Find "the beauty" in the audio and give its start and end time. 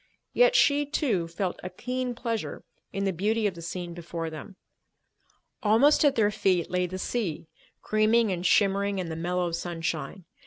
3.05-3.45